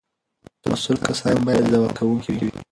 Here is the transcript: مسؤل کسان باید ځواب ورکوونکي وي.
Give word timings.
مسؤل 0.69 0.97
کسان 1.05 1.35
باید 1.45 1.63
ځواب 1.71 1.81
ورکوونکي 1.83 2.31
وي. 2.37 2.49